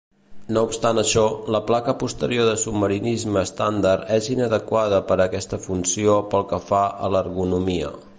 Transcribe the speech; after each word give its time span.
No 0.55 0.61
obstant 0.67 0.99
això, 0.99 1.25
la 1.55 1.59
placa 1.67 1.93
posterior 2.03 2.47
de 2.47 2.55
submarinisme 2.61 3.43
estàndard 3.49 4.09
és 4.15 4.31
inadequada 4.37 5.03
per 5.11 5.19
a 5.19 5.27
aquesta 5.29 5.61
funció 5.67 6.17
pel 6.33 6.47
que 6.53 6.61
fa 6.71 6.81
a 7.09 7.13
l'ergonomia. 7.17 7.93